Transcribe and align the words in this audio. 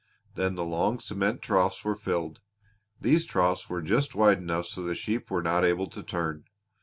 Then 0.33 0.55
the 0.55 0.63
long 0.65 0.99
cement 0.99 1.43
troughs 1.43 1.85
were 1.85 1.93
filled. 1.95 2.39
These 2.99 3.27
troughs 3.27 3.69
were 3.69 3.83
just 3.83 4.15
wide 4.15 4.39
enough 4.39 4.65
so 4.65 4.81
the 4.81 4.95
sheep 4.95 5.29
were 5.29 5.43
not 5.43 5.63
able 5.63 5.91
to 5.91 6.01
turn. 6.01 6.45